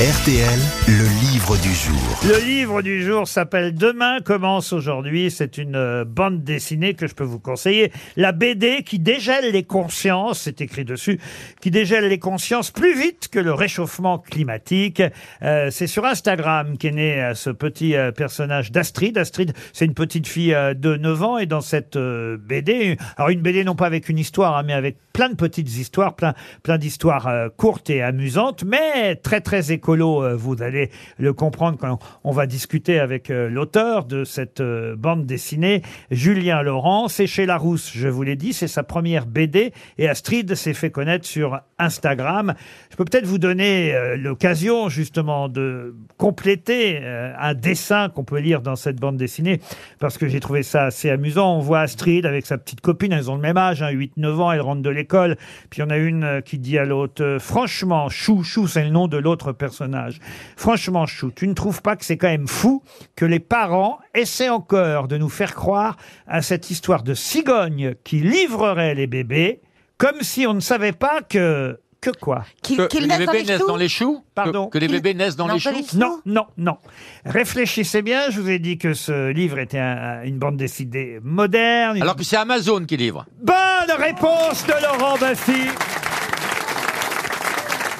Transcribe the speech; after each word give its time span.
RTL, 0.00 0.58
le 0.88 1.20
livre 1.20 1.56
du 1.58 1.72
jour. 1.74 2.18
Le 2.26 2.44
livre 2.44 2.80
du 2.80 3.04
jour 3.04 3.28
s'appelle 3.28 3.74
Demain 3.74 4.20
commence 4.20 4.72
aujourd'hui. 4.72 5.30
C'est 5.30 5.58
une 5.58 5.76
euh, 5.76 6.04
bande 6.06 6.42
dessinée 6.42 6.94
que 6.94 7.06
je 7.06 7.14
peux 7.14 7.24
vous 7.24 7.38
conseiller. 7.38 7.92
La 8.16 8.32
BD 8.32 8.84
qui 8.84 8.98
dégèle 8.98 9.52
les 9.52 9.62
consciences, 9.64 10.40
c'est 10.40 10.62
écrit 10.62 10.86
dessus, 10.86 11.20
qui 11.60 11.70
dégèle 11.70 12.08
les 12.08 12.18
consciences 12.18 12.70
plus 12.70 12.98
vite 12.98 13.28
que 13.30 13.38
le 13.38 13.52
réchauffement 13.52 14.18
climatique. 14.18 15.02
Euh, 15.42 15.68
c'est 15.70 15.86
sur 15.86 16.06
Instagram 16.06 16.78
qu'est 16.78 16.90
né 16.90 17.22
euh, 17.22 17.34
ce 17.34 17.50
petit 17.50 17.94
personnage 18.16 18.72
d'Astrid. 18.72 19.18
Astrid, 19.18 19.52
c'est 19.74 19.84
une 19.84 19.94
petite 19.94 20.26
fille 20.26 20.56
de 20.74 20.96
9 20.96 21.22
ans 21.22 21.38
et 21.38 21.46
dans 21.46 21.60
cette 21.60 21.98
BD, 21.98 22.96
alors 23.18 23.28
une 23.28 23.42
BD 23.42 23.62
non 23.62 23.74
pas 23.74 23.86
avec 23.86 24.08
une 24.08 24.18
histoire, 24.18 24.56
hein, 24.56 24.62
mais 24.64 24.72
avec 24.72 24.96
plein 25.12 25.28
de 25.28 25.34
petites 25.34 25.76
histoires, 25.76 26.14
plein, 26.14 26.34
plein 26.62 26.78
d'histoires 26.78 27.28
euh, 27.28 27.48
courtes 27.56 27.90
et 27.90 28.02
amusantes, 28.02 28.64
mais 28.64 29.16
très 29.16 29.40
très 29.40 29.72
écolo. 29.72 30.22
euh, 30.22 30.36
vous 30.36 30.62
allez 30.62 30.90
le 31.18 31.32
comprendre 31.32 31.78
quand 31.78 31.98
on 32.24 32.32
va 32.32 32.46
discuter 32.46 32.98
avec 32.98 33.30
euh, 33.30 33.48
l'auteur 33.48 34.04
de 34.04 34.24
cette 34.24 34.60
euh, 34.60 34.96
bande 34.96 35.26
dessinée, 35.26 35.82
Julien 36.10 36.62
Laurent. 36.62 37.08
C'est 37.08 37.26
chez 37.26 37.46
Larousse, 37.46 37.92
je 37.94 38.08
vous 38.08 38.22
l'ai 38.22 38.36
dit, 38.36 38.52
c'est 38.52 38.68
sa 38.68 38.82
première 38.82 39.26
BD 39.26 39.72
et 39.98 40.08
Astrid 40.08 40.54
s'est 40.54 40.74
fait 40.74 40.90
connaître 40.90 41.26
sur 41.26 41.60
Instagram. 41.78 42.54
Je 42.90 42.96
peux 42.96 43.04
peut-être 43.04 43.26
vous 43.26 43.38
donner 43.38 43.94
l'occasion 44.16 44.88
justement 44.88 45.48
de 45.48 45.94
compléter 46.16 46.98
un 47.04 47.54
dessin 47.54 48.08
qu'on 48.08 48.24
peut 48.24 48.38
lire 48.38 48.60
dans 48.62 48.76
cette 48.76 48.96
bande 48.96 49.16
dessinée 49.16 49.60
parce 49.98 50.18
que 50.18 50.28
j'ai 50.28 50.40
trouvé 50.40 50.62
ça 50.62 50.84
assez 50.84 51.10
amusant. 51.10 51.56
On 51.56 51.60
voit 51.60 51.80
Astrid 51.80 52.26
avec 52.26 52.46
sa 52.46 52.58
petite 52.58 52.80
copine, 52.80 53.12
elles 53.12 53.30
ont 53.30 53.34
le 53.34 53.40
même 53.40 53.56
âge, 53.56 53.82
hein, 53.82 53.90
8-9 53.90 54.40
ans, 54.40 54.52
elles 54.52 54.60
rentrent 54.60 54.82
de 54.82 54.90
l'école. 54.90 55.01
Puis 55.04 55.78
il 55.78 55.80
y 55.80 55.82
en 55.82 55.90
a 55.90 55.96
une 55.96 56.24
euh, 56.24 56.40
qui 56.40 56.58
dit 56.58 56.78
à 56.78 56.84
l'autre, 56.84 57.22
euh, 57.22 57.38
franchement, 57.38 58.08
Chou, 58.08 58.42
Chou, 58.42 58.66
c'est 58.66 58.84
le 58.84 58.90
nom 58.90 59.08
de 59.08 59.16
l'autre 59.16 59.52
personnage. 59.52 60.18
Franchement, 60.56 61.06
Chou, 61.06 61.32
tu 61.34 61.46
ne 61.48 61.54
trouves 61.54 61.82
pas 61.82 61.96
que 61.96 62.04
c'est 62.04 62.16
quand 62.16 62.28
même 62.28 62.48
fou 62.48 62.82
que 63.16 63.24
les 63.24 63.40
parents 63.40 63.98
essaient 64.14 64.48
encore 64.48 65.08
de 65.08 65.18
nous 65.18 65.28
faire 65.28 65.54
croire 65.54 65.96
à 66.26 66.42
cette 66.42 66.70
histoire 66.70 67.02
de 67.02 67.14
cigogne 67.14 67.94
qui 68.04 68.20
livrerait 68.20 68.94
les 68.94 69.06
bébés 69.06 69.60
comme 69.98 70.22
si 70.22 70.46
on 70.48 70.54
ne 70.54 70.60
savait 70.60 70.92
pas 70.92 71.22
que... 71.22 71.78
Que 72.02 72.10
quoi 72.10 72.44
Que, 72.64 72.88
que 72.88 72.98
les 72.98 73.06
bébés 73.16 73.44
naissent 73.44 73.64
dans 73.66 73.76
les 73.76 73.88
choux 73.88 74.24
Pardon 74.34 74.66
Que, 74.66 74.72
que 74.72 74.78
les 74.78 74.88
Qu'il- 74.88 74.96
bébés 74.96 75.14
naissent 75.14 75.36
dans 75.36 75.46
les 75.46 75.58
choux 75.60 75.70
choux 75.70 75.96
Non, 75.96 76.20
non, 76.26 76.46
non. 76.58 76.76
Réfléchissez 77.24 78.02
bien, 78.02 78.28
je 78.28 78.40
vous 78.40 78.50
ai 78.50 78.58
dit 78.58 78.76
que 78.76 78.92
ce 78.92 79.30
livre 79.30 79.58
était 79.60 79.78
un- 79.78 80.22
une 80.24 80.36
bande 80.38 80.56
dessinée 80.56 81.20
moderne. 81.22 81.96
une 81.96 82.02
Alors 82.02 82.16
que 82.16 82.24
c'est 82.24 82.36
Amazon 82.36 82.84
qui 82.84 82.96
livre. 82.96 83.24
Bonne 83.40 83.96
réponse 83.98 84.66
de 84.66 84.72
Laurent 84.82 85.16
Baffy. 85.16 85.68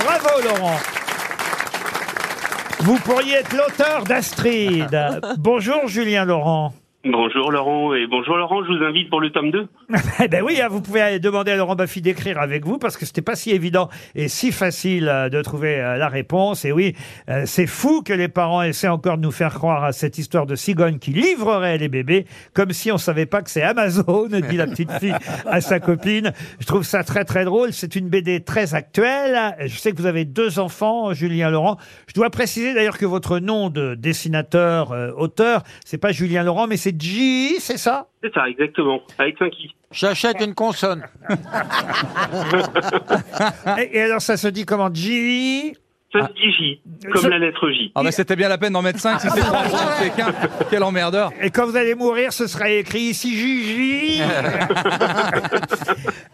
Bravo 0.00 0.42
Laurent. 0.48 0.80
Vous 2.80 2.98
pourriez 2.98 3.34
être 3.34 3.52
l'auteur 3.56 4.02
d'Astrid. 4.02 4.98
Bonjour 5.38 5.86
Julien 5.86 6.24
Laurent. 6.24 6.74
Bonjour 7.04 7.50
Laurent 7.50 7.94
et 7.94 8.06
bonjour 8.06 8.36
Laurent, 8.36 8.62
je 8.62 8.68
vous 8.68 8.84
invite 8.84 9.10
pour 9.10 9.20
le 9.20 9.30
tome 9.30 9.50
2. 9.50 9.66
Eh 10.22 10.28
ben 10.28 10.40
oui, 10.44 10.60
hein, 10.60 10.68
vous 10.70 10.80
pouvez 10.80 11.00
aller 11.00 11.18
demander 11.18 11.50
à 11.50 11.56
Laurent 11.56 11.74
Baffy 11.74 12.00
d'écrire 12.00 12.38
avec 12.38 12.64
vous 12.64 12.78
parce 12.78 12.96
que 12.96 13.04
c'était 13.04 13.22
pas 13.22 13.34
si 13.34 13.50
évident 13.50 13.88
et 14.14 14.28
si 14.28 14.52
facile 14.52 15.08
euh, 15.08 15.28
de 15.28 15.42
trouver 15.42 15.80
euh, 15.80 15.96
la 15.96 16.06
réponse. 16.06 16.64
Et 16.64 16.70
oui, 16.70 16.94
euh, 17.28 17.42
c'est 17.44 17.66
fou 17.66 18.02
que 18.02 18.12
les 18.12 18.28
parents 18.28 18.62
essaient 18.62 18.86
encore 18.86 19.16
de 19.16 19.22
nous 19.22 19.32
faire 19.32 19.52
croire 19.52 19.82
à 19.82 19.90
cette 19.90 20.16
histoire 20.16 20.46
de 20.46 20.54
cigogne 20.54 21.00
qui 21.00 21.10
livrerait 21.10 21.76
les 21.76 21.88
bébés 21.88 22.24
comme 22.54 22.70
si 22.70 22.92
on 22.92 22.98
savait 22.98 23.26
pas 23.26 23.42
que 23.42 23.50
c'est 23.50 23.62
Amazon, 23.62 24.28
dit 24.48 24.56
la 24.56 24.68
petite 24.68 24.92
fille 24.92 25.16
à 25.44 25.60
sa 25.60 25.80
copine. 25.80 26.32
Je 26.60 26.66
trouve 26.66 26.84
ça 26.84 27.02
très 27.02 27.24
très 27.24 27.44
drôle. 27.44 27.72
C'est 27.72 27.96
une 27.96 28.10
BD 28.10 28.44
très 28.44 28.76
actuelle. 28.76 29.56
Je 29.58 29.76
sais 29.76 29.90
que 29.90 29.96
vous 29.96 30.06
avez 30.06 30.24
deux 30.24 30.60
enfants, 30.60 31.12
Julien 31.14 31.50
Laurent. 31.50 31.78
Je 32.06 32.14
dois 32.14 32.30
préciser 32.30 32.74
d'ailleurs 32.74 32.98
que 32.98 33.06
votre 33.06 33.40
nom 33.40 33.70
de 33.70 33.96
dessinateur, 33.96 34.94
auteur, 35.16 35.64
c'est 35.84 35.98
pas 35.98 36.12
Julien 36.12 36.44
Laurent, 36.44 36.68
mais 36.68 36.76
c'est 36.76 36.91
J, 36.98 37.56
c'est 37.60 37.76
ça 37.78 38.06
C'est 38.22 38.32
ça, 38.32 38.48
exactement, 38.48 39.00
avec 39.18 39.36
5 39.38 39.52
i. 39.58 39.74
J'achète 39.90 40.40
une 40.40 40.54
consonne. 40.54 41.02
et, 43.78 43.96
et 43.98 44.02
alors 44.02 44.20
ça 44.20 44.36
se 44.36 44.48
dit 44.48 44.64
comment 44.64 44.88
J 44.92 45.74
Ça 46.12 46.26
se 46.28 46.32
dit 46.32 46.52
J, 46.52 46.80
comme 47.12 47.22
Ça- 47.22 47.28
la 47.28 47.38
lettre 47.38 47.70
J. 47.70 47.92
Ah 47.94 48.02
bah 48.02 48.10
c'était 48.12 48.36
bien 48.36 48.48
la 48.48 48.58
peine 48.58 48.72
d'en 48.72 48.82
mettre 48.82 49.00
5 49.00 49.20
si 49.20 49.28
c'est 49.30 49.40
chanter 49.42 50.10
qu'un. 50.16 50.32
Quel 50.70 50.82
emmerdeur. 50.82 51.30
Et 51.42 51.50
quand 51.50 51.66
vous 51.66 51.76
allez 51.76 51.94
mourir, 51.94 52.32
ce 52.32 52.46
sera 52.46 52.70
écrit 52.70 53.00
ici 53.00 53.36
Gigi. 53.36 54.22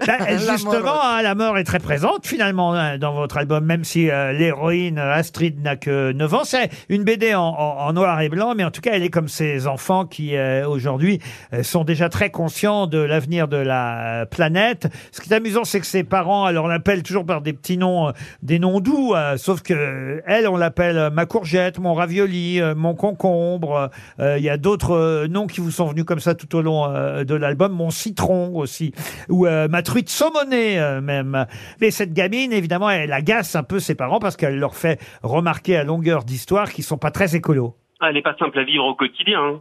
Bah, 0.08 0.24
justement, 0.54 1.04
hein, 1.04 1.22
la 1.22 1.34
mort 1.34 1.58
est 1.58 1.64
très 1.64 1.78
présente 1.78 2.26
finalement 2.26 2.72
hein, 2.74 2.98
dans 2.98 3.12
votre 3.12 3.36
album, 3.36 3.64
même 3.64 3.84
si 3.84 4.10
euh, 4.10 4.32
l'héroïne 4.32 4.98
euh, 4.98 5.12
Astrid 5.12 5.62
n'a 5.62 5.76
que 5.76 6.12
9 6.12 6.34
ans. 6.34 6.44
C'est 6.44 6.70
une 6.88 7.04
BD 7.04 7.34
en, 7.34 7.42
en- 7.42 7.86
en 7.86 7.92
noir 7.92 8.20
et 8.20 8.28
blanc, 8.28 8.54
mais 8.56 8.64
en 8.64 8.70
tout 8.70 8.80
cas, 8.80 8.92
elle 8.94 9.02
est 9.02 9.10
comme 9.10 9.28
ces 9.28 9.66
enfants 9.66 10.06
qui 10.06 10.36
euh, 10.36 10.66
aujourd'hui 10.68 11.20
euh, 11.52 11.62
sont 11.62 11.84
déjà 11.84 12.08
très 12.08 12.30
conscients 12.30 12.86
de 12.86 12.98
l'avenir 12.98 13.48
de 13.48 13.56
la 13.58 14.26
planète. 14.30 14.88
Ce 15.12 15.20
qui 15.20 15.30
est 15.32 15.36
amusant, 15.36 15.64
c'est 15.64 15.80
que 15.80 15.86
ses 15.86 16.04
parents, 16.04 16.44
alors 16.46 16.64
on 16.64 16.68
l'appelle 16.68 17.02
toujours 17.02 17.26
par 17.26 17.40
des 17.42 17.52
petits 17.52 17.76
noms, 17.76 18.08
euh, 18.08 18.12
des 18.42 18.58
noms 18.58 18.80
doux, 18.80 19.14
euh, 19.14 19.36
sauf 19.36 19.62
que 19.62 19.74
euh, 19.74 20.20
elle, 20.26 20.48
on 20.48 20.56
l'appelle 20.56 20.96
euh, 20.98 21.10
ma 21.10 21.26
courgette, 21.26 21.78
mon 21.78 21.94
ravioli, 21.94 22.60
euh, 22.60 22.74
mon 22.74 22.94
concombre. 22.94 23.90
Euh, 24.20 24.36
Il 24.38 24.44
y 24.44 24.50
a 24.50 24.56
d'autres 24.56 24.92
euh, 24.96 25.26
noms 25.28 25.46
qui 25.46 25.60
vous 25.60 25.70
sont 25.70 25.86
venus 25.86 26.04
comme 26.04 26.20
ça 26.20 26.34
tout 26.34 26.54
au 26.56 26.62
long 26.62 26.86
euh, 26.86 27.24
de 27.24 27.34
l'album, 27.34 27.72
mon 27.72 27.90
citron 27.90 28.52
aussi, 28.54 28.92
ou 29.28 29.46
euh, 29.46 29.68
ma 29.68 29.82
truite 29.82 29.97
saumonée 30.06 30.78
euh, 30.78 31.00
même. 31.00 31.46
Mais 31.80 31.90
cette 31.90 32.12
gamine, 32.12 32.52
évidemment, 32.52 32.90
elle 32.90 33.12
agace 33.12 33.56
un 33.56 33.62
peu 33.62 33.80
ses 33.80 33.94
parents 33.94 34.18
parce 34.20 34.36
qu'elle 34.36 34.58
leur 34.58 34.74
fait 34.76 35.00
remarquer 35.22 35.76
à 35.76 35.84
longueur 35.84 36.24
d'histoire 36.24 36.70
qu'ils 36.72 36.84
sont 36.84 36.98
pas 36.98 37.10
très 37.10 37.34
écolos. 37.36 37.74
Ah, 38.00 38.08
elle 38.08 38.14
n'est 38.14 38.22
pas 38.22 38.36
simple 38.38 38.58
à 38.58 38.64
vivre 38.64 38.84
au 38.84 38.94
quotidien. 38.94 39.40
hein. 39.40 39.60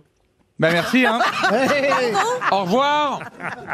Bah 0.60 0.70
merci 0.72 1.06
hein. 1.06 1.20
Au 2.52 2.62
revoir 2.64 3.20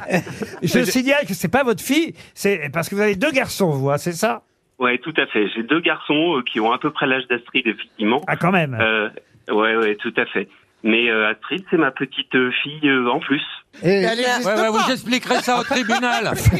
Je 0.62 0.84
signale 0.84 1.26
que 1.26 1.34
c'est 1.34 1.48
pas 1.52 1.64
votre 1.64 1.82
fille, 1.82 2.14
c'est 2.34 2.70
parce 2.74 2.90
que 2.90 2.96
vous 2.96 3.02
avez 3.02 3.16
deux 3.16 3.32
garçons, 3.32 3.70
vous, 3.72 3.90
hein, 3.90 3.98
c'est 3.98 4.12
ça? 4.12 4.42
Ouais, 4.80 4.98
tout 4.98 5.14
à 5.18 5.26
fait. 5.28 5.48
J'ai 5.56 5.64
deux 5.64 5.80
garçons 5.80 6.38
euh, 6.38 6.42
qui 6.44 6.60
ont 6.60 6.72
à 6.74 6.78
peu 6.80 6.92
près 6.92 7.06
l'âge 7.08 7.26
d'Astrid, 7.30 7.66
effectivement. 7.68 8.22
Ah, 8.28 8.36
quand 8.36 8.52
même. 8.52 8.78
Euh, 8.80 9.08
ouais, 9.50 9.78
ouais, 9.78 9.96
tout 9.96 10.14
à 10.18 10.26
fait. 10.26 10.50
Mais 10.84 11.10
euh, 11.10 11.30
Astrid, 11.32 11.64
c'est 11.70 11.78
ma 11.78 11.92
petite 11.92 12.36
euh, 12.36 12.52
fille 12.64 12.90
euh, 12.90 13.10
en 13.10 13.20
plus. 13.20 13.44
Elle 13.82 14.20
existe 14.20 14.46
Ouais, 14.46 14.52
ouais, 14.54 14.62
pas. 14.62 14.72
vous 14.72 14.80
j'expliquerai 14.88 15.36
ça 15.42 15.60
au 15.60 15.64
tribunal. 15.64 16.32
C'est 16.38 16.52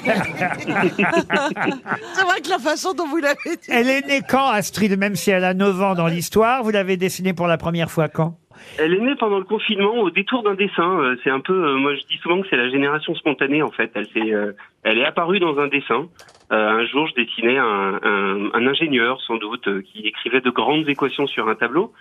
vrai 2.24 2.42
que 2.42 2.50
la 2.50 2.60
façon 2.60 2.94
dont 2.94 3.08
vous 3.08 3.18
l'avez 3.18 3.36
dit. 3.62 3.70
Elle 3.70 3.90
est 3.90 4.06
née 4.08 4.22
quand, 4.28 4.48
Astrid, 4.48 4.98
même 4.98 5.16
si 5.16 5.32
elle 5.32 5.44
a 5.44 5.54
9 5.54 5.82
ans 5.82 5.96
dans 5.96 6.08
l'histoire 6.08 6.64
Vous 6.64 6.72
l'avez 6.72 6.98
dessinée 6.98 7.34
pour 7.34 7.48
la 7.48 7.58
première 7.58 7.92
fois 7.92 8.08
quand? 8.10 8.38
Elle 8.80 8.94
est 8.94 9.00
née 9.00 9.16
pendant 9.20 9.40
le 9.40 9.44
confinement 9.44 9.94
au 9.96 10.10
détour 10.10 10.44
d'un 10.44 10.54
dessin. 10.56 11.00
Euh, 11.00 11.16
C'est 11.24 11.30
un 11.30 11.40
peu, 11.42 11.54
euh, 11.54 11.76
moi 11.78 11.96
je 11.96 12.02
dis 12.08 12.18
souvent 12.22 12.42
que 12.42 12.48
c'est 12.50 12.56
la 12.56 12.70
génération 12.70 13.14
spontanée 13.16 13.62
en 13.62 13.72
fait. 13.72 13.92
Elle, 13.96 14.08
s'est, 14.08 14.32
euh, 14.34 14.54
elle 14.84 14.98
est 15.00 15.06
apparue 15.06 15.40
dans 15.40 15.58
un 15.60 15.68
dessin. 15.68 16.08
Euh, 16.52 16.70
un 16.70 16.86
jour, 16.86 17.08
je 17.08 17.16
dessinais 17.22 17.58
un, 17.58 18.00
un, 18.04 18.50
un 18.54 18.68
ingénieur 18.68 19.20
sans 19.28 19.36
doute 19.38 19.68
euh, 19.68 19.82
qui 19.82 20.08
écrivait 20.08 20.42
de 20.42 20.50
grandes 20.50 20.88
équations 20.88 21.28
sur 21.28 21.50
un 21.50 21.56
tableau. 21.56 21.92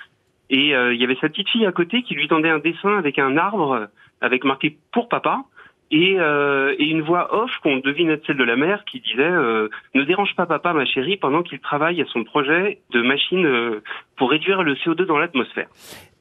Et 0.52 0.74
euh, 0.74 0.94
il 0.94 1.00
y 1.00 1.04
avait 1.04 1.16
sa 1.20 1.28
petite 1.28 1.48
fille 1.48 1.66
à 1.66 1.72
côté 1.72 2.02
qui 2.02 2.14
lui 2.14 2.28
tendait 2.28 2.50
un 2.50 2.58
dessin 2.58 2.96
avec 2.98 3.18
un 3.18 3.36
arbre 3.36 3.72
euh, 3.72 3.86
avec 4.20 4.44
marqué 4.44 4.78
pour 4.92 5.08
papa. 5.08 5.42
Et, 5.90 6.16
euh, 6.18 6.74
et 6.78 6.84
une 6.84 7.02
voix 7.02 7.34
off 7.34 7.50
qu'on 7.62 7.76
devine 7.78 8.08
être 8.08 8.24
celle 8.26 8.38
de 8.38 8.44
la 8.44 8.56
mère 8.56 8.82
qui 8.86 9.00
disait 9.00 9.22
euh, 9.24 9.68
ne 9.94 10.04
dérange 10.04 10.34
pas 10.36 10.46
papa 10.46 10.72
ma 10.72 10.86
chérie 10.86 11.18
pendant 11.18 11.42
qu'il 11.42 11.58
travaille 11.58 12.00
à 12.00 12.06
son 12.06 12.24
projet 12.24 12.80
de 12.92 13.02
machine 13.02 13.44
euh, 13.44 13.82
pour 14.16 14.30
réduire 14.30 14.62
le 14.62 14.74
CO2 14.76 15.04
dans 15.04 15.18
l'atmosphère. 15.18 15.68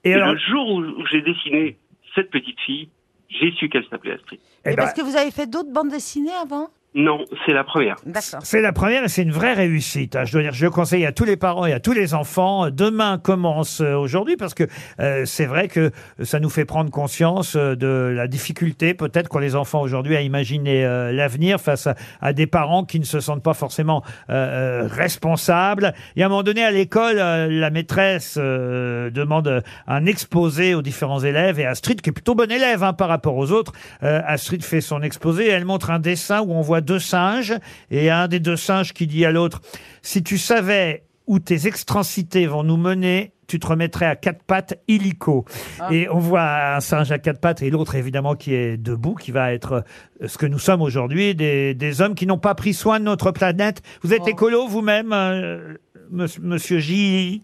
Et 0.04 0.10
Et 0.10 0.14
alors, 0.16 0.34
le 0.34 0.40
jour 0.40 0.70
où, 0.72 1.06
j'ai 1.10 1.22
dessiné 1.22 1.78
cette 2.16 2.32
petite 2.32 2.60
fille, 2.60 2.90
j'ai 3.30 3.52
su 3.52 3.70
qu'elle 3.70 3.86
s'appelait 3.90 4.16
Astrid. 4.16 4.42
eh 4.66 4.72
Et 4.72 4.76
ben, 4.76 4.84
parce 4.84 4.94
que 4.94 5.02
vous 5.04 5.16
avez 5.16 5.32
fait 5.32 5.50
d'autres 5.50 5.72
bandes 5.72 5.90
dessinées 5.90 6.36
avant? 6.42 6.68
Non, 6.94 7.24
c'est 7.46 7.54
la 7.54 7.64
première. 7.64 7.96
D'accord. 8.06 8.42
C'est 8.44 8.60
la 8.60 8.74
première 8.74 9.06
et 9.06 9.08
c'est 9.08 9.22
une 9.22 9.32
vraie 9.32 9.54
réussite. 9.54 10.18
hein. 10.18 10.26
Je 10.26 10.34
dois 10.34 10.42
dire, 10.42 10.52
je 10.54 10.66
le 10.66 10.72
conseille 10.72 11.06
à 11.06 11.14
tous 11.14 11.24
les 11.24 11.38
parents 11.38 11.66
et 11.66 11.72
à 11.72 11.80
tous 11.80 11.94
les 11.94 12.14
enfants. 12.14 12.70
Demain 12.70 13.18
commence 13.18 13.80
euh, 13.80 13.96
aujourd'hui 13.96 14.36
parce 14.36 14.54
que 14.54 14.66
euh, 15.00 15.24
c'est 15.26 15.46
vrai 15.46 15.70
que 15.70 15.92
ça 16.22 16.42
nous 16.42 16.50
fait 16.50 16.66
prendre 16.66 16.92
conscience 16.92 17.56
euh, 17.56 17.76
de 17.78 18.12
la 18.14 18.28
difficulté 18.28 18.94
peut-être 18.94 19.30
qu'ont 19.30 19.40
les 19.40 19.56
enfants 19.56 19.80
aujourd'hui 19.80 20.18
à 20.18 20.22
imaginer 20.22 20.84
euh, 20.86 21.14
l'avenir 21.14 21.62
face 21.62 21.88
à, 21.88 21.96
à 22.20 22.34
des 22.34 22.46
parents 22.46 22.84
qui 22.84 23.00
ne 23.00 23.06
se 23.06 23.22
sentent 23.22 23.44
pas 23.44 23.54
forcément 23.54 24.04
euh, 24.30 24.84
euh, 24.84 24.88
responsables. 24.92 25.94
Et 26.18 26.24
à 26.24 26.26
un 26.26 26.30
moment 26.30 26.44
donné, 26.44 26.62
à 26.62 26.72
l'école, 26.72 27.20
euh, 27.20 27.48
la 27.50 27.70
maîtresse 27.70 28.36
euh, 28.38 29.10
demande 29.12 29.64
un 29.88 30.06
exposé 30.06 30.76
aux 30.76 30.82
différents 30.82 31.22
élèves 31.22 31.58
et 31.58 31.66
Astrid, 31.66 32.02
qui 32.02 32.10
est 32.10 32.14
plutôt 32.14 32.36
bonne 32.36 32.52
élève 32.52 32.84
hein, 32.84 32.92
par 32.92 33.08
rapport 33.08 33.38
aux 33.38 33.52
autres, 33.54 33.72
euh, 34.04 34.22
Astrid 34.26 34.62
fait 34.62 34.82
son 34.82 35.02
exposé. 35.02 35.48
Elle 35.48 35.64
montre 35.64 35.90
un 35.90 36.00
dessin 36.00 36.42
où 36.42 36.52
on 36.52 36.60
voit 36.60 36.81
deux 36.82 37.00
singes 37.00 37.54
et 37.90 38.10
un 38.10 38.28
des 38.28 38.40
deux 38.40 38.58
singes 38.58 38.94
qui 38.94 39.08
dit 39.08 39.26
à 39.26 39.32
l'autre 39.32 39.62
si 40.02 40.24
tu 40.24 40.38
savais 40.38 41.04
où 41.28 41.40
tes 41.40 41.68
extrancités 41.68 42.48
vont 42.48 42.64
nous 42.64 42.78
mener 42.78 43.34
tu 43.52 43.60
te 43.60 43.68
remettrais 43.68 44.06
à 44.06 44.16
quatre 44.16 44.44
pattes 44.44 44.80
illico. 44.88 45.44
Et 45.92 46.08
on 46.10 46.20
voit 46.20 46.76
un 46.76 46.80
singe 46.80 47.12
à 47.12 47.20
quatre 47.20 47.42
pattes 47.42 47.62
et 47.62 47.70
l'autre 47.70 47.96
évidemment 47.96 48.36
qui 48.36 48.54
est 48.54 48.78
debout, 48.78 49.16
qui 49.16 49.32
va 49.32 49.52
être 49.52 49.84
euh, 50.22 50.28
ce 50.28 50.38
que 50.38 50.46
nous 50.46 50.58
sommes 50.58 50.82
aujourd'hui, 50.82 51.36
des, 51.36 51.74
des 51.74 52.02
hommes 52.02 52.16
qui 52.16 52.26
n'ont 52.26 52.38
pas 52.38 52.56
pris 52.56 52.74
soin 52.74 53.00
de 53.00 53.04
notre 53.04 53.32
planète. 53.32 53.82
Vous 54.04 54.14
êtes 54.14 54.26
écolo 54.26 54.68
vous-même, 54.68 55.12
euh, 55.12 55.74
monsieur, 56.10 56.42
monsieur 56.42 56.80
J? 56.80 57.44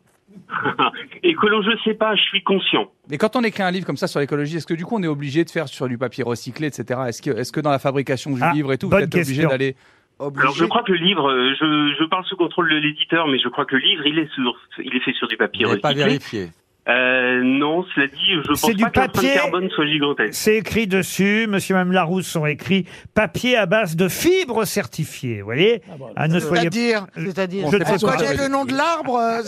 Écolo, 1.24 1.62
je 1.63 1.72
sais 1.84 1.94
pas, 1.94 2.16
je 2.16 2.22
suis 2.22 2.44
conscient. 2.44 2.92
Mais 3.10 3.18
quand 3.18 3.36
on 3.36 3.42
écrit 3.44 3.63
un 3.63 3.72
livre 3.72 3.86
comme 3.86 3.98
ça 3.98 4.07
sur 4.07 4.19
l'écologie, 4.19 4.57
est-ce 4.57 4.68
que 4.68 4.74
du 4.74 4.86
coup 4.86 4.95
on 4.98 5.04
est 5.04 5.07
obligé 5.07 5.44
de 5.44 5.50
faire 5.50 5.68
sur 5.68 5.88
du 5.88 5.98
papier 5.98 6.24
recyclé, 6.24 6.68
etc. 6.68 7.00
Est-ce 7.07 7.22
que, 7.22 7.31
est-ce 7.31 7.51
que 7.51 7.60
dans 7.60 7.72
la 7.72 7.80
fabrication 7.80 8.31
du 8.31 8.39
Ah, 8.42 8.51
livre 8.54 8.74
et 8.74 8.78
tout, 8.78 8.89
vous 8.89 8.95
êtes 8.98 9.13
obligé 9.16 9.45
d'aller 9.45 9.75
Alors 10.19 10.56
je 10.56 10.66
crois 10.66 10.84
que 10.84 10.92
le 10.92 10.98
livre, 10.98 11.30
euh, 11.30 11.54
je, 11.60 11.95
je 12.00 12.04
parle 12.06 12.25
sous 12.25 12.36
contrôle 12.38 12.69
de 12.69 12.75
l'éditeur, 12.78 13.28
mais 13.28 13.39
je 13.39 13.48
crois 13.50 13.66
que 13.66 13.75
le 13.75 13.81
livre, 13.81 14.06
il 14.06 14.19
est 14.19 14.30
sur, 14.34 14.56
il 14.84 14.95
est 14.95 15.00
fait 15.01 15.13
sur 15.13 15.28
du 15.28 15.38
papier 15.38 15.63
Vous 15.66 15.69
n'avez 15.72 15.81
pas 15.81 15.89
recyclé. 15.89 16.06
vérifié. 16.06 16.48
Euh, 16.89 17.42
non, 17.44 17.84
cela 17.94 18.07
dit, 18.07 18.16
je 18.44 18.48
pense 18.48 18.62
C'est 18.62 18.74
du 18.74 18.84
pas 18.84 18.89
que 18.89 19.00
l'empreinte 19.01 19.13
papier. 19.16 19.34
carbone 19.34 19.69
soit 19.72 19.86
gigantesque. 19.88 20.34
C'est 20.34 20.56
écrit 20.56 20.88
dessus, 20.88 21.45
monsieur 21.50 21.74
et 21.74 21.78
madame 21.80 21.92
Larousse 21.92 22.28
sont 22.28 22.45
écrits 22.45 22.86
papier 23.13 23.57
à 23.57 23.66
base 23.66 23.98
de 23.98 24.07
fibres 24.07 24.63
certifiées, 24.63 25.39
vous 25.42 25.45
voyez 25.48 25.81
Ah, 26.16 26.30
ne 26.30 26.39
soyez 26.39 26.62
C'est-à-dire 26.62 27.07
C'est-à-dire 27.18 27.68
Je 27.69 27.75
ne 27.78 27.84
sais 27.84 27.92
pas 28.06 28.12
pas. 28.13 28.18
quoi. 28.24 28.34
le 28.34 28.48
nom 28.48 28.63
de 28.63 28.74
l'arbre 28.74 29.18
euh, 29.18 29.42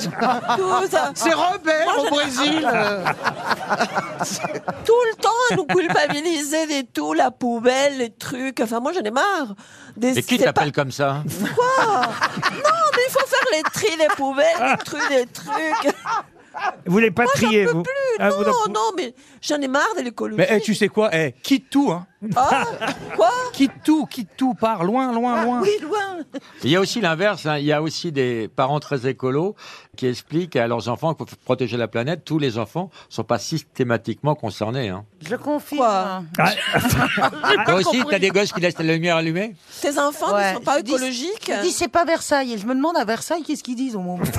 C'est 1.15 1.33
Robert 1.33 1.85
Moi, 1.85 1.99
au 2.01 2.05
je- 2.05 2.09
Brésil 2.09 2.67
euh. 2.73 3.05
tout 4.85 4.93
le 5.09 5.15
temps 5.21 5.29
à 5.51 5.55
nous 5.55 5.65
culpabiliser 5.65 6.67
des 6.67 6.83
tout, 6.93 7.13
la 7.13 7.31
poubelle, 7.31 7.99
les 7.99 8.09
trucs. 8.09 8.59
Enfin, 8.59 8.79
moi, 8.81 8.91
j'en 8.93 9.01
ai 9.01 9.11
marre. 9.11 9.55
Des, 9.95 10.13
Mais 10.13 10.21
qui 10.23 10.37
c'est 10.37 10.43
t'appelle 10.43 10.71
comme 10.73 10.91
ça 10.91 11.23
pas- 11.25 11.85
Non, 11.85 12.89
mais 12.93 13.03
il 13.07 13.11
faut 13.11 13.25
faire 13.27 13.47
les 13.55 13.63
tris 13.63 13.97
des 13.97 14.07
poubelles, 14.17 14.45
les 14.59 14.77
trucs, 14.83 15.09
des 15.09 15.25
trucs. 15.27 15.93
Vous 16.85 16.91
voulez 16.91 17.11
pas 17.11 17.23
Moi, 17.23 17.33
j'en 17.35 17.47
trier, 17.47 17.65
peux 17.65 17.71
vous 17.71 17.83
plus. 17.83 17.93
Ah, 18.19 18.29
vous 18.29 18.43
non, 18.43 18.51
non, 18.69 18.91
mais 18.97 19.13
j'en 19.41 19.61
ai 19.61 19.67
marre 19.67 19.95
de 19.97 20.03
l'écologie. 20.03 20.37
Mais 20.37 20.47
eh, 20.49 20.61
tu 20.61 20.75
sais 20.75 20.87
quoi 20.87 21.09
eh, 21.13 21.33
Quitte 21.43 21.69
tout, 21.69 21.91
hein. 21.91 22.07
Ah, 22.35 22.65
quoi? 23.15 23.29
Quitte 23.53 23.71
tout, 23.83 24.05
quitte 24.05 24.29
tout, 24.35 24.53
pars 24.53 24.83
loin, 24.83 25.13
loin, 25.13 25.43
loin. 25.43 25.61
Oui, 25.61 25.69
loin. 25.81 26.17
Il 26.63 26.69
y 26.69 26.75
a 26.75 26.81
aussi 26.81 26.99
l'inverse. 26.99 27.45
hein. 27.45 27.57
Il 27.57 27.65
y 27.65 27.71
a 27.71 27.81
aussi 27.81 28.11
des 28.11 28.49
parents 28.53 28.79
très 28.81 29.07
écolos 29.07 29.55
qui 29.95 30.05
expliquent 30.07 30.55
à 30.57 30.67
leurs 30.67 30.89
enfants 30.89 31.13
qu'il 31.13 31.27
faut 31.29 31.35
protéger 31.45 31.77
la 31.77 31.87
planète. 31.87 32.23
Tous 32.25 32.37
les 32.39 32.57
enfants 32.57 32.89
sont 33.07 33.23
pas 33.23 33.39
systématiquement 33.39 34.35
concernés. 34.35 34.89
Hein. 34.89 35.05
Je 35.25 35.35
confirme. 35.35 35.79
Quoi? 35.79 36.21
Ah, 36.39 36.51
Toi 37.65 37.75
aussi, 37.75 38.01
t'as 38.09 38.19
des 38.19 38.29
gosses 38.29 38.51
qui 38.51 38.59
laissent 38.61 38.77
la 38.79 38.83
lumière 38.93 39.15
allumée? 39.15 39.55
Tes 39.81 39.97
enfants 39.97 40.33
Ouais. 40.35 40.51
ne 40.51 40.57
sont 40.57 40.63
pas 40.63 40.77
Je 40.79 40.83
dis- 40.83 40.91
écologiques? 40.93 41.51
Je 41.55 41.61
dis 41.61 41.71
c'est 41.71 41.87
pas 41.87 42.03
Versailles 42.05 42.53
et 42.53 42.57
je 42.57 42.65
me 42.67 42.75
demande 42.75 42.97
à 42.97 43.05
Versailles 43.05 43.43
qu'est-ce 43.43 43.63
qu'ils 43.63 43.75
disent 43.75 43.95
au 43.95 44.01
moment. 44.01 44.23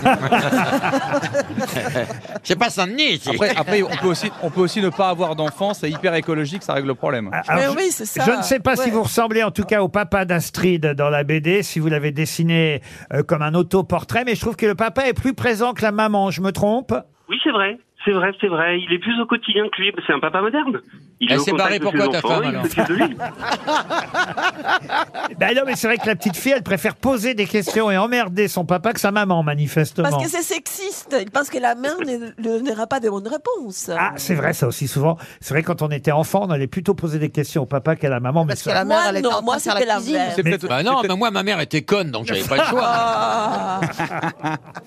C'est 2.43 2.57
pas 2.57 2.71
Saint-Denis 2.71 3.15
ici. 3.15 3.29
Après, 3.31 3.55
après, 3.57 3.83
on 3.83 3.89
peut 3.97 4.09
aussi, 4.09 4.31
on 4.43 4.51
peut 4.51 4.61
aussi 4.61 4.81
ne 4.81 4.89
pas 4.89 5.09
avoir 5.09 5.37
d'enfants, 5.37 5.75
c'est 5.75 5.91
hyper 5.91 6.15
écologique, 6.15 6.63
ça 6.63 6.73
règle 6.75 6.89
le 6.89 6.95
problème. 6.95 7.31
alors, 7.49 7.61
Mais 7.61 7.67
je- 7.69 7.70
oui, 7.77 7.89
c'est 7.91 8.05
ça. 8.07 8.25
Je 8.25 8.37
ne 8.39 8.43
sais 8.43 8.61
pas 8.61 8.77
si 8.77 8.87
Ouais. 8.89 8.91
vous 8.91 9.03
ressemblez 9.03 9.43
en 9.43 9.51
tout 9.51 9.65
cas 9.65 9.83
au 9.83 9.89
papa 9.89 10.25
d'Astrid 10.25 10.85
dans 10.95 11.11
la 11.11 11.25
BD, 11.25 11.63
si 11.63 11.79
vous 11.79 11.89
l'avez 11.89 12.13
dessiné 12.13 12.81
euh, 13.13 13.23
comme 13.23 13.43
un 13.43 13.55
autoportrait, 13.55 14.25
mais 14.25 14.35
je 14.35 14.41
trouve 14.41 14.57
que 14.57 14.67
le 14.67 14.75
papa 14.75 15.07
est 15.07 15.15
plus 15.15 15.35
présent 15.35 15.73
que 15.75 15.83
la 15.83 15.93
maman, 15.93 16.31
je 16.31 16.41
me 16.41 16.53
trompe? 16.53 16.93
Oui, 17.29 17.39
c'est 17.45 17.51
vrai. 17.53 17.79
C'est 18.05 18.13
vrai, 18.13 18.33
c'est 18.41 18.49
vrai. 18.49 18.81
Il 18.81 18.93
est 18.95 18.99
plus 18.99 19.21
au 19.21 19.27
quotidien 19.27 19.65
que 19.69 19.81
lui. 19.83 19.93
C'est 20.07 20.13
un 20.15 20.21
papa 20.21 20.41
moderne. 20.41 20.81
Il 21.23 21.31
Elle 21.31 21.39
au 21.39 21.43
s'est 21.45 21.53
barrée 21.53 21.79
pourquoi, 21.81 22.09
ta 22.09 22.21
femme, 22.23 22.45
alors 22.45 22.65
s'occupe 22.65 22.89
de 22.89 22.95
lui. 22.95 23.17
Ben 25.39 25.55
non, 25.55 25.63
mais 25.67 25.77
c'est 25.77 25.87
vrai 25.87 25.99
que 25.99 26.07
la 26.07 26.17
petite 26.17 26.37
fille, 26.37 26.53
elle 26.53 26.63
préfère 26.63 26.97
poser 26.97 27.35
des 27.35 27.47
questions 27.47 27.91
et 27.91 27.99
emmerder 27.99 28.49
son 28.49 28.65
papa 28.65 28.93
que 28.95 29.01
sa 29.01 29.11
maman, 29.11 29.43
manifestement. 29.43 30.09
Parce 30.11 30.23
que 30.25 30.31
c'est 30.31 30.43
sexiste. 30.43 31.15
Il 31.21 31.31
pense 31.31 31.51
que 31.51 31.59
la 31.59 31.75
mère 31.75 31.99
ne 32.01 32.31
ne 32.41 32.59
donnera 32.59 32.87
pas 32.87 33.01
de 33.01 33.09
bonnes 33.11 33.29
réponses. 33.29 33.91
Ah, 33.97 34.13
c'est 34.17 34.35
vrai, 34.35 34.53
ça 34.55 34.67
aussi 34.67 34.89
souvent. 34.89 35.19
C'est 35.41 35.53
vrai, 35.55 35.63
quand 35.63 35.83
on 35.83 35.91
était 35.91 36.11
enfant, 36.13 36.47
on 36.49 36.51
allait 36.51 36.67
plutôt 36.67 36.95
poser 36.95 37.19
des 37.19 37.29
questions 37.31 37.63
au 37.63 37.67
papa 37.67 37.97
qu'à 37.97 38.09
la 38.09 38.21
maman. 38.21 38.45
Mais 38.45 38.51
Parce 38.55 38.61
que 38.63 38.71
ça- 38.71 38.75
la 38.75 38.85
mère, 38.85 38.99
Moi, 39.01 39.07
elle 39.11 39.17
est 39.17 39.21
non, 39.23 39.29
en 39.29 39.33
train 39.33 39.43
moi, 39.43 39.57
de 39.57 39.61
faire 39.61 39.73
c'était 39.75 39.87
la 39.87 39.95
cuisine. 39.97 40.15
l'inverse. 40.15 40.33
C'est 40.37 40.43
Mais- 40.43 40.51
peut-être- 40.53 40.69
Bah 40.69 40.83
non, 40.83 41.03
mais 41.07 41.15
moi, 41.17 41.31
ma 41.31 41.43
mère 41.43 41.61
était 41.61 41.83
conne, 41.83 42.11
donc 42.11 42.27
j'avais 42.27 42.43
pas 42.45 42.57
le 42.57 42.65
choix. 42.65 42.81
Ah. 42.83 43.81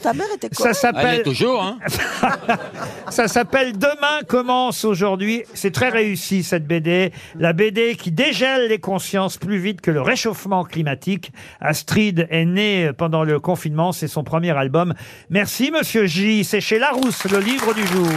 Ta 0.02 0.14
mère 0.14 0.28
était 0.36 0.50
quoi 0.50 0.74
ça 0.74 0.90
Elle 0.90 0.96
est 0.96 1.00
s'appelle, 1.02 1.24
toujours, 1.24 1.62
hein. 1.64 1.78
ça 3.10 3.28
s'appelle 3.28 3.78
Demain 3.78 4.22
commence 4.28 4.84
aujourd'hui. 4.86 5.44
C'est 5.54 5.72
très 5.72 5.90
réussi 5.90 6.23
cette 6.24 6.66
BD. 6.66 7.12
La 7.38 7.54
BD 7.54 7.96
qui 7.96 8.12
dégèle 8.12 8.70
les 8.70 8.80
consciences 8.80 9.38
plus 9.38 9.58
vite 9.58 9.82
que 9.82 9.92
le 9.92 10.02
réchauffement 10.02 10.64
climatique. 10.64 11.32
Astrid 11.60 12.28
est 12.30 12.46
née 12.46 12.92
pendant 12.98 13.24
le 13.24 13.40
confinement. 13.40 13.92
C'est 13.92 14.08
son 14.08 14.24
premier 14.24 14.52
album. 14.52 14.94
Merci 15.30 15.72
Monsieur 15.72 16.06
J. 16.06 16.44
C'est 16.44 16.62
chez 16.62 16.80
Larousse, 16.80 17.26
le 17.26 17.40
livre 17.40 17.74
du 17.74 17.86
jour. 17.86 18.08